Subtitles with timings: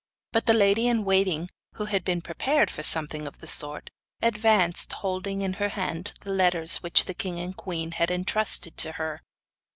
[0.31, 4.93] But the lady in waiting, who had been prepared for something of the sort, advanced,
[4.93, 9.21] holding in her hand the letters which the king and queen had entrusted to her.